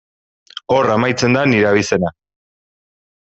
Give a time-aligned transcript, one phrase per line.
[0.75, 2.13] Hor amaitzen da nire abizena.